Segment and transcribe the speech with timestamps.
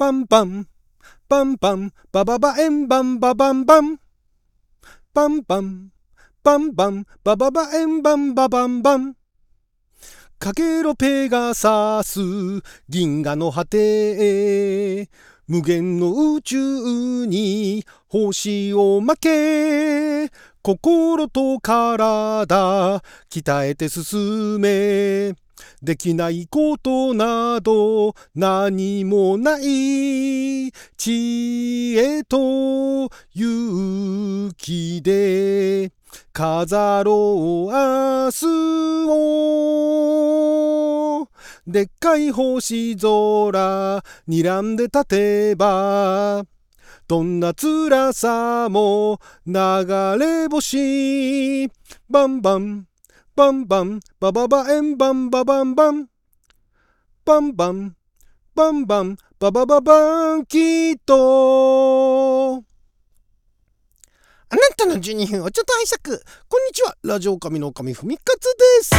[0.00, 0.66] パンパン、
[1.28, 4.00] パンパン、バババエンバンババンバン。
[5.12, 5.90] パンパン、
[6.42, 9.14] パンパン、バババエンバンババンバン。
[10.38, 12.18] かけろペガサス、
[12.88, 15.10] 銀河の果てへ。
[15.46, 20.32] 無限の宇宙に星を負け。
[20.62, 25.34] 心と体鍛えて進め。
[25.82, 35.92] できないことなど何もない知恵と勇気で
[36.32, 38.46] 飾ろう明日
[39.08, 39.58] を。
[41.66, 46.44] でっかい星空睨んで立てば
[47.06, 49.54] どんな辛さも流
[50.18, 51.68] れ星。
[52.08, 52.89] バンバン。
[53.40, 56.08] バンバンバババエンバンババンバン。
[57.24, 57.96] バンバン
[58.54, 62.58] バンバンババババンキットあ
[64.54, 68.90] なたの12分をちょっと拝借こんにちはラジオ神の神ふみかつです。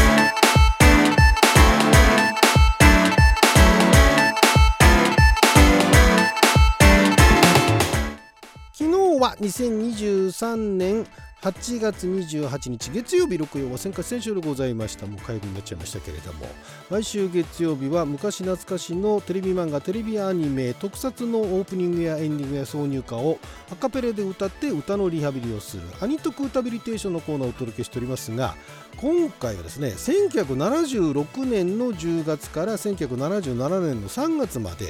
[8.73, 11.05] 昨日は2023年
[11.42, 15.08] 8月28日月曜日6曜は先活選手でございました。
[15.08, 16.45] もう火曜日になっちゃいましたけれども。
[16.92, 23.39] 毎週月曜日は昔懐かしのテレビ漫画テレビアニメ特撮のオープニングやエンディングや挿入歌を
[23.72, 28.55] アカペレで歌って歌のリハビリをするアニトク歌ビリテーションのコーナーをお届けしておりますが
[28.98, 34.88] 今回はですね1976年の10月から1977年の3月まで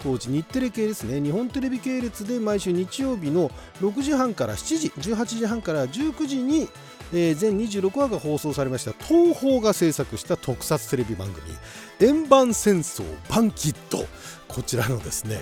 [0.00, 6.68] 当時日テレ系ですね日本テレビ系列で毎週日曜日の6時半から7時18時半から19時に、
[7.12, 11.46] えー、全26話が放送されました東宝が制作した特撮テレビ番組
[12.00, 14.06] 「円盤戦争バンキッド」
[14.48, 15.40] こちらのですね、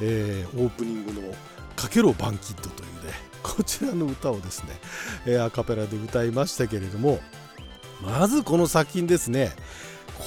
[0.00, 1.34] えー、オープニングの
[1.76, 4.70] 「かけろバンキッド」というねこちらの歌をですね、
[5.26, 7.20] えー、アカペラで歌いましたけれども
[8.02, 9.52] まずこの作品ですね。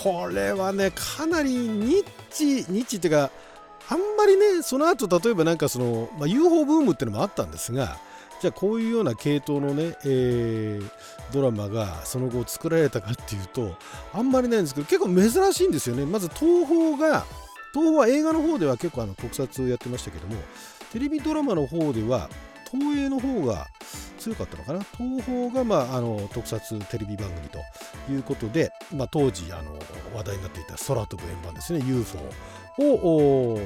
[0.04, 3.32] これはねかなりニッチニッチっていうか
[3.90, 7.98] あんまりねその後例えばなんかその、まあ、UFO ブームっていうのもあったんですが
[8.40, 10.90] じゃあこういうような系統のね、えー、
[11.34, 13.76] ドラマがその後作られたかっていうと
[14.14, 16.06] あんまりないんですけど結構珍しいんですよね。
[16.06, 17.26] まず東宝が
[17.74, 20.36] 東宝は映画の方では結構あの特撮をやってましたけども
[20.92, 22.30] テレビドラマの方では
[22.72, 23.68] 東映の方が
[24.20, 24.80] 強かったのかな？
[24.98, 27.60] 東宝が、まあ、あの特撮テレビ番組と
[28.12, 29.78] いうことで、まあ、当時あの
[30.16, 32.18] 話題になっていた空飛ぶ円盤ですね UFO
[32.80, 33.60] を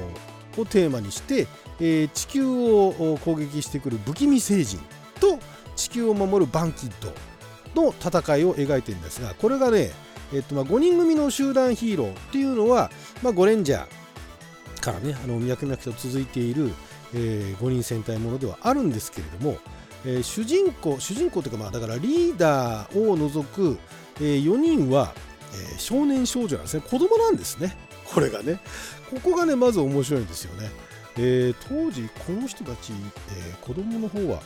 [0.58, 1.46] をテーマにして、
[1.80, 4.78] えー、地球を攻撃してくる不気味星人
[5.20, 5.38] と
[5.76, 7.12] 地球を守るバンキッド
[7.80, 9.90] の戦いを描いてるんですがこれがね、
[10.32, 12.90] えーとまあ、5人組の集団ヒーローっていうのは、
[13.22, 16.70] まあ、ゴレンジャーからねあの脈々と続いている、
[17.14, 19.58] えー、5人戦隊ものではあるんですけれども、
[20.04, 23.78] えー、主人公主人公というかまあだからリーダーを除く、
[24.18, 25.14] えー、4人は、
[25.54, 26.82] えー、少年少女なんですね。
[26.88, 27.76] 子供なんですね。
[28.14, 28.60] これがね。
[29.10, 30.70] ここがねまず面白いんですよね、
[31.16, 32.92] えー、当時この人たち、
[33.36, 34.40] えー、子供の方は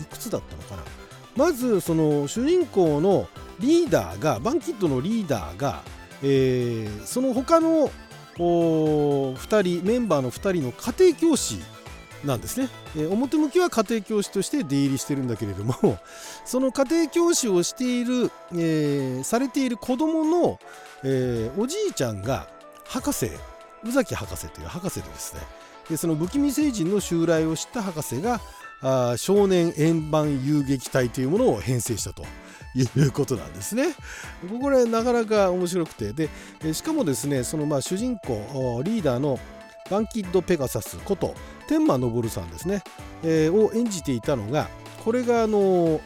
[0.00, 0.82] いくつだったのかな。
[1.36, 3.28] まずその主人公の
[3.58, 5.82] リーダーがバンキッドのリーダーが、
[6.22, 7.90] えー、その他の
[8.36, 11.58] 2人メンバーの2人の家庭教師
[12.24, 15.74] なんですね、えー、表向きは家庭教師として出入りしてるんだけれども
[16.44, 20.58] その家庭教師をしている、えー、されている子供の、
[21.02, 22.48] えー、おじいちゃんが
[22.86, 23.30] 博士
[23.84, 25.40] 宇崎博士という博士でですね
[25.88, 28.40] でその不気味星人の襲来を知った博士が
[28.82, 32.24] あ少年円盤遊撃隊というものを編成したと
[32.74, 33.94] いうことなんですね。
[34.60, 39.38] これなかなか面白くてでしかもですねそのまあ主人公リーダーの
[39.90, 41.34] バンキッド・ペガサスこと
[41.68, 42.82] 天満昇さんですね、
[43.22, 44.68] えー、を演じていたのが
[45.04, 46.00] これがあの、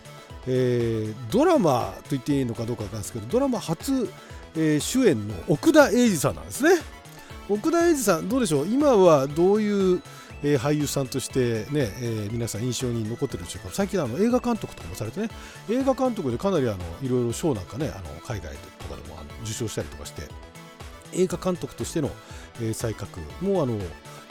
[0.47, 4.09] えー、ドラマと言っていいのかどうかわかんないですけどドラマ初、
[4.59, 6.81] えー、主演の奥田瑛二さんなんですね。
[7.49, 8.67] 奥田瑛二さんどうでしょう？
[8.67, 10.03] 今はどういう
[10.41, 15.29] えー、俳優さんとしてね、えー、皆さん印象に残ってるでしょうか最近あの映画監督とかもされてね
[15.69, 20.23] 映画監督でかなりあのいろいろ賞なんかねあの海外とかでもあの受賞したりとかして
[21.13, 22.09] 映画監督としての、
[22.61, 23.81] えー、才覚もあの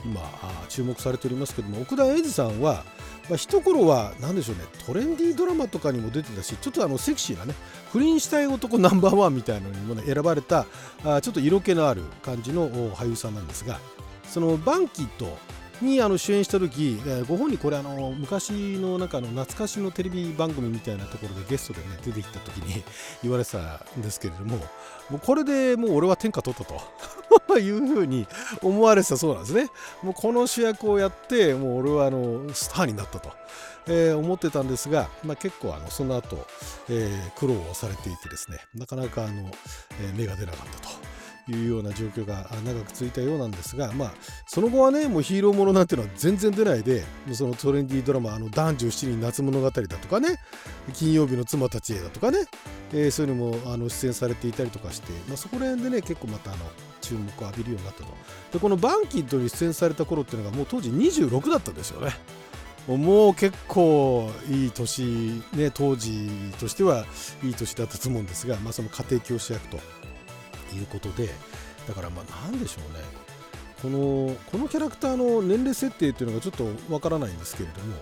[0.06, 0.22] 今
[0.70, 2.84] 注目されておりますけども奥田瑛二さんは、
[3.30, 7.54] まあ、一頃は何でしょうねトレンディードラマとかにも出てたしちょっとあのセクシーなね
[7.92, 10.66] 不倫したい男ナンバーワンみたいなのにも、ね、選ばれた
[11.04, 13.80] あちょっと色気のある感じの俳優さんなんですが
[14.24, 15.38] そのバンキッと
[15.82, 22.84] にあの主演した時、えーご本人これあの昔のなんかあの懐かしのテレビ番組みたいなところでゲストでね出てきた時に
[23.24, 23.60] 言われてた
[23.98, 24.58] んですけれども
[25.10, 26.82] もうこれでもう俺は天下取ったと。
[27.60, 28.28] いうふうに
[28.62, 29.70] 思われてたそうなんですね。
[30.04, 33.32] もうこの主役をやってもう俺はあのスターになったと、
[33.88, 36.46] えー思ってたんですが、まあ、結構あのその後、
[36.90, 39.50] えー苦労をされていてですねなかなかあの、
[40.02, 41.07] えー芽が出なかったと。
[41.52, 44.12] いうような状況が長く続いたようなんですが、まあ、
[44.46, 50.40] その後はねもうヒーローものなんていうのは全然出ないでそのトレンディードラマ「あの男女七人夏物語」だとかね
[50.94, 52.40] 金曜日の妻たちへだとかね、
[52.94, 56.66] えーそういうのもあの出演されていたりとかして、まあ、そこら辺でね結構またあの
[57.02, 58.10] 注目を浴びるようになったと。
[58.52, 62.12] でこのバンキッドに出演された頃っていうのがもう当時26だったんですよね。
[62.88, 67.06] もう結構いい年ね当時としては
[67.44, 69.78] いい年だったと思うんですが、まあ、その家庭教師役と
[70.78, 71.30] いうことで
[71.88, 73.28] だからまあ何でしょうね。
[73.82, 77.96] このこのキャラクターの年齢設定っていうのがちょっとわからないんですけれども、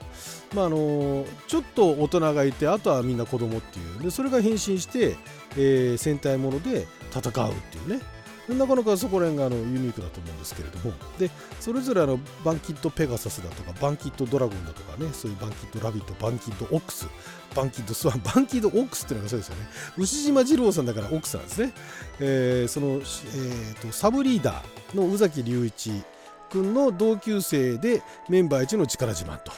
[0.54, 4.04] まあ、あのちょっと大人がいてあとはみんな子供っていう。
[4.04, 5.18] でそれが変身して、
[5.58, 8.15] えー戦隊もので戦うっていうね。
[8.50, 10.94] なかなかそこら辺があのユニークだと思うんですけれども。
[11.18, 17.08] でそれぞれあのバンキット・ペガサスだとかバンキット・ドラゴンだとかねそういうバンキット・ラビットバンキット・オックス
[17.56, 19.68] バンキット・スワンバンキット・オックスっていうのがそうですよね。
[19.98, 21.74] 牛島二郎さんだからオックスなんですね、
[22.20, 26.04] えーその、えーとサブリーダーの宇崎隆一
[26.52, 29.52] 君の同級生でメンバー一の力自慢と。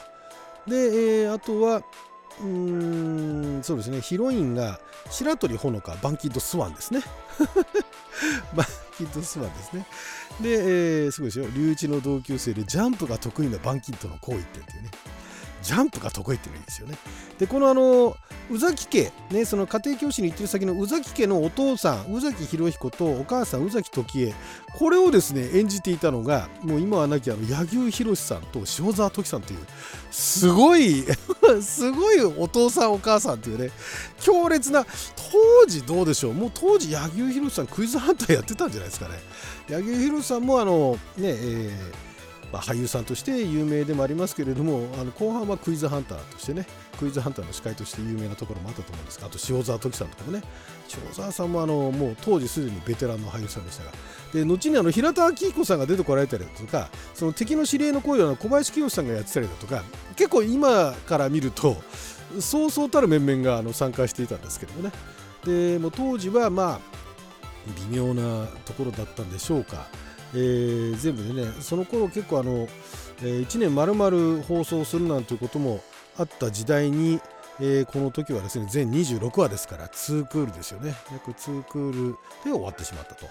[0.68, 0.76] で、
[1.24, 1.82] えーあとは
[2.40, 2.48] うー
[3.60, 4.80] んそうですねヒロインが
[5.10, 7.02] 白鳥ほのかバンキッドスワンですね。
[8.56, 8.68] マッ
[8.98, 9.86] キットスワンですね。
[10.42, 10.50] で、
[11.04, 11.46] えーすごいですよ。
[11.46, 14.90] 隆一の同級生でジャンプが得意なバンキントの行為っていうね。
[15.68, 16.98] ジャンプが得意っていうのがいいですよね。
[17.38, 18.16] でこのあの
[18.50, 24.34] 宇崎家ねその家庭教師に行ってる先の宇崎家のお父さん宇崎博彦とお母さん宇崎時恵
[24.78, 29.60] これをですね演じていたのがもう今はなきあの柳生博さんと塩沢時さんという
[30.10, 31.04] すごい
[31.62, 33.70] すごいお父さんお母さんっていうね
[34.22, 39.16] 強烈な当時どうでしょうもう当時柳生博さんクイズハンターやってたんじゃないですかね。
[39.68, 42.07] 柳生博さんもあのねえー
[42.52, 46.66] まあ、俳優さんとして有名でもありますけれどもあの後半はクイズハンターとしてね
[46.98, 50.42] クイズハンターの司会として有名なところもあったと思うんですがあと塩沢時さんとかもね
[51.06, 53.92] 塩沢さんもあのもう当時すでにベテランの俳優さんでしたが
[54.34, 59.84] で後にあの平田明彦さんが出てこられたりだとかその敵の指令の声を小林清さんがやってたりだとか
[60.16, 61.76] 結構今から見ると
[62.40, 64.92] そうそうたる面々があの参加していたんですけどもね。
[65.46, 66.80] でも当時はまあ
[67.90, 69.88] 微妙なところだったんでしょうか、
[70.34, 72.68] えー全部でねその頃結構あの、
[73.24, 75.82] え1年丸々放送するなんていうことも
[76.18, 77.20] あった時代に、
[77.60, 80.94] えーこの時はですね全26話ですから2クールですよね。
[81.12, 83.26] 約2クールで終わってしまったと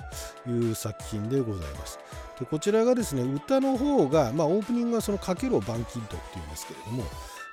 [0.50, 1.98] いう作品でございます。
[2.40, 7.04] でこちらがですね歌の方が、まあ、オープニングがその「かけろバンキッド」っていうんですけれども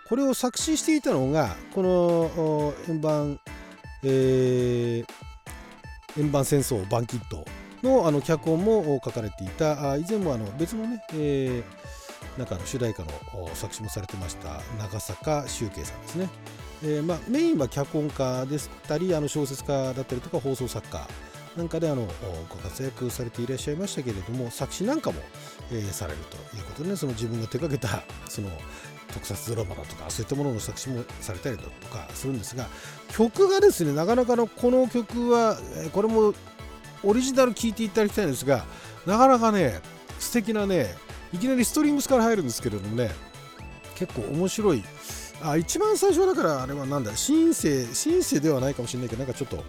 [0.10, 3.39] これを作詞していたのがこの円盤、
[4.04, 5.13] えー
[6.19, 7.44] 円盤戦争バンキッド
[7.84, 11.64] のあの脚本も書かれていたあ以前もあの別のね、えー
[12.38, 13.10] なんかの主題歌の
[13.54, 16.30] 作詞もされてました長坂修慶さんですね。
[16.86, 21.08] えーまあ、メインは脚本家でしたりあの小説家だったりとか放送作家
[21.56, 22.08] なんかであの
[22.50, 25.22] ご活躍されていらっしゃいましたけれども作詞なんかも、
[25.72, 28.50] えーされるということで、ね、その自分が手掛けたその
[29.14, 32.66] 特撮ドラマだとかそういったものの作詞もされたりだとかするんですが
[33.16, 35.58] 曲がですねなかなかのこの曲は
[35.94, 36.34] これも
[37.04, 38.66] オリジナル聴いていただきたいんですが
[39.06, 39.82] なかなかね
[40.20, 40.96] 素敵なね
[41.34, 43.12] いきなりストリングスから入るんですけれどもね
[43.96, 44.84] 結構面白い。
[45.42, 49.63] あ一番最初だからあれはなんだシンセシンセではないかもしれないけどなんかちょっと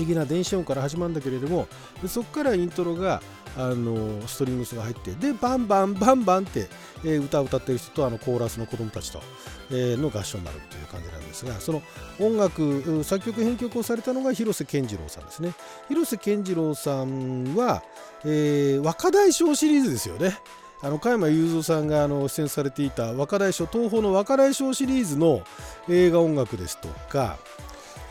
[0.00, 1.68] 思議な電子音から始まるんだけれども
[2.02, 3.22] でそこからイントロが
[3.56, 6.68] あのストリングスが入ってでバンバンバンバンって、
[7.04, 9.20] えー歌を歌ってる人とあのコーラスの子供たちと、
[9.70, 11.82] えーの合唱になるという感じなんですがその
[12.20, 15.54] 音楽作曲編曲をされたのが広瀬健次郎さんですね。
[15.88, 17.82] 広瀬健次郎さんは、
[18.24, 20.38] えー若大将シリーズですよね。
[20.82, 25.42] あの加山雄三さんがあの出演されていた若大将東宝の若大将シリーズの
[25.90, 27.38] 映画音楽ですとか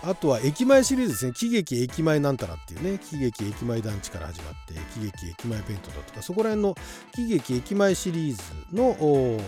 [0.03, 1.33] あとは駅前シリーズですね。
[1.33, 2.99] 喜劇駅前なんたらっていうね。
[2.99, 6.75] 喜劇駅前団地から始まって喜劇駅前弁当だとかそこら辺の
[7.13, 8.41] 喜劇駅前シリーズ
[8.73, 9.39] の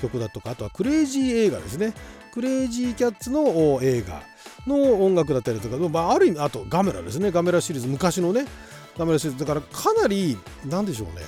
[0.00, 1.92] 曲だとかあとはクレイジー映画ですね。
[2.32, 4.22] クレイジーキャッツの映画
[4.66, 7.30] の音楽だったりとか、まあ、ある意味あとガメラですね。
[7.30, 8.44] ガメラシリーズ昔のね。
[8.98, 9.44] ガメラシリーズ。
[9.44, 11.22] だからかなりなんでしょうね。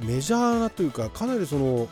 [0.00, 1.88] メジャーなというかかなりその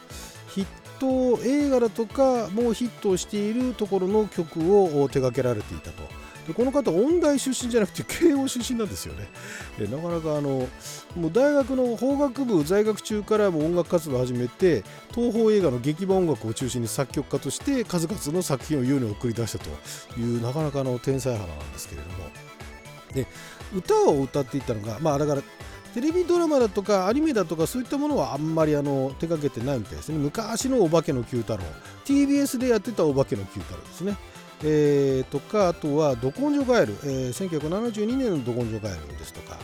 [0.49, 0.67] ヒッ
[1.01, 6.03] ト映画だとかもうヒットをしているところの曲を手掛けられていたと。
[6.47, 9.29] でこの方音大出身じゃなくて慶応出身なんですよね。
[9.79, 10.69] でなかなかあの
[11.17, 14.83] もう大学の法学部在学中からも音楽活動を始めて
[15.15, 19.71] 東宝映画の劇版音楽を中心に作曲家として数々の作品を世に送り出したと
[20.19, 22.31] いうなかなかの天才肌なんですけれども。
[23.13, 23.27] で
[23.75, 25.43] 歌を歌っていったのがまあだから
[25.95, 30.19] テレビドラマだとかアニメだとかそういったものはあんまりあの手掛けてないみたいですね。
[30.19, 31.65] 昔のお化けの Q 太郎。
[32.05, 34.17] TBS でやってたお化けの Q 太郎ですね。
[34.63, 39.59] えー、とかあとは「ど根性ガエル」えー、1972年の「ど根性ガエル」ですとか。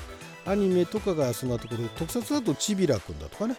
[0.46, 3.56] アニメとかがそんなところ特撮だとちびらくんだとかね。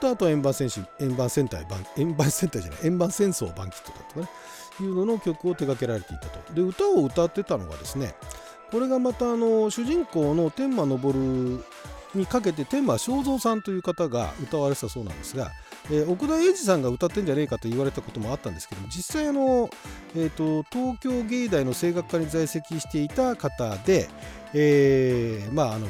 [0.00, 1.64] とあと円盤戦士円盤戦隊
[1.96, 4.28] 円盤戦隊じゃない円盤戦争バンキットだとかね。
[4.80, 6.54] いうのの曲を手掛けられていたと。
[6.54, 8.14] で歌を歌ってたのがですね
[8.72, 11.12] これがまたあの主人公の天満昇
[12.14, 15.52] にかけて天満正蔵さんという方が歌われてたそうなんですが、
[15.90, 19.70] えー、奥田英二さんが歌ってんじゃねえかと言われたこともあったんですけど実際あの、
[20.16, 24.08] えーと、東京芸大の声楽科に在籍していた方で、
[24.54, 25.86] えー、まああの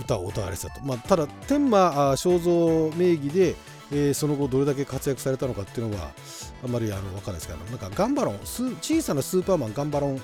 [0.00, 3.54] 歌を歌われてたと、まあ、ただ天満正蔵名義で
[3.94, 6.12] えー、その後どれだけ活躍されたのかっていうのは
[6.64, 10.22] あまりあの分かんないですけどなんかガンバロン小さなスーパーマンガンバロン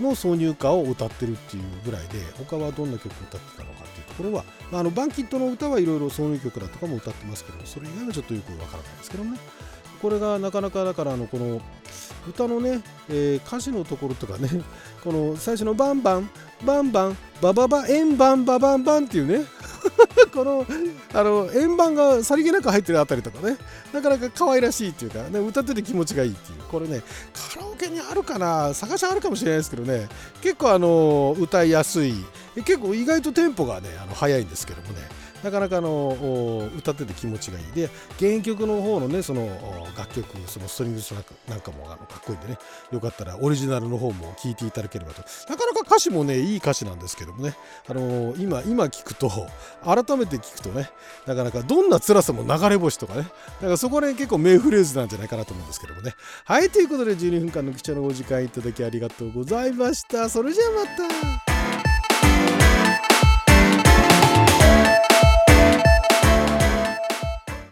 [0.00, 9.38] の挿入歌を歌ってるっていうぐらいで他はどんな曲を歌ってたのかっていうところは、まあ、あのバンキットの歌はいろいろ挿入曲だとかも歌ってますけどそれ以外はちょっとよくわからないですけどね。
[10.00, 11.60] これがなかなかだからあのこの
[12.28, 14.48] 歌のね、えー、歌詞のところとかね
[15.04, 16.30] この最初のバンバン
[16.64, 19.44] バンバンバババエンバンババンバンっていうね
[20.32, 20.66] この
[21.12, 23.56] あの円盤がさりげなく入ってるあたりとかね。
[23.92, 26.62] なかなか可愛らしいっていうか、ね、歌ってて気持ちがいいっていう。
[26.70, 27.02] これね
[27.54, 28.72] カラオケにあるかな？
[28.74, 30.08] 探しあるかもしれないですけどね。
[30.42, 32.14] 結構あの歌いやすい。
[32.64, 35.19] 結構意外とテンポがねあの速いんですけどもね。
[35.42, 37.72] なかなかあの歌ってて気持ちがいい。
[37.72, 39.46] で原曲の方のねその
[39.96, 41.12] 楽曲そのストリングス
[41.48, 42.58] なんかもあのかっこいいんでね。
[42.92, 45.22] よかったらオリジナルの方も聴いていただければと。
[45.48, 47.54] なかなか歌詞もねいい歌詞なんですけどもね。
[47.88, 49.30] あの今今聞くと
[49.84, 50.90] 改めて聞くとね
[51.26, 53.22] なかなかどんな辛さも流れ星とかね。
[53.22, 56.14] だからそこら辺結構名フレーズなんじゃないかなと思うんですけどもね。
[56.44, 60.28] はいということで12分間の貴重なお時間いただきありがとうございました。
[60.28, 61.49] それじゃあまた。